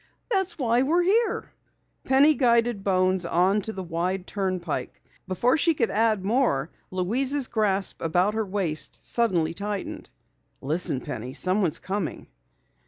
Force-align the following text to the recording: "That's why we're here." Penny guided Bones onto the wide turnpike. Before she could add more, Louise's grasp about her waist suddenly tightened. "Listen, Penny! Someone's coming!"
"That's 0.31 0.57
why 0.57 0.81
we're 0.81 1.03
here." 1.03 1.51
Penny 2.05 2.33
guided 2.33 2.83
Bones 2.83 3.23
onto 3.23 3.71
the 3.71 3.83
wide 3.83 4.25
turnpike. 4.25 4.99
Before 5.27 5.57
she 5.59 5.75
could 5.75 5.91
add 5.91 6.25
more, 6.25 6.71
Louise's 6.89 7.47
grasp 7.47 8.01
about 8.01 8.33
her 8.33 8.43
waist 8.43 9.05
suddenly 9.05 9.53
tightened. 9.53 10.09
"Listen, 10.59 11.01
Penny! 11.01 11.33
Someone's 11.33 11.77
coming!" 11.77 12.25